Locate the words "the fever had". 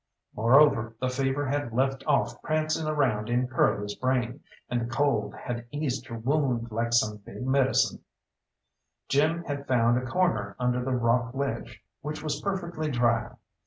0.99-1.73